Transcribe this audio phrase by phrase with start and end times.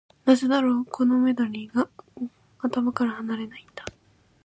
[0.25, 1.87] なぜだろう、このメロディーが
[2.59, 3.85] 頭から離れないんだ。